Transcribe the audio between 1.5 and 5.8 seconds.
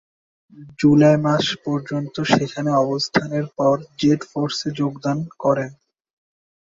পর্যন্ত সেখানে অবস্থানের পর জেড ফোর্সে যোগদান করেন।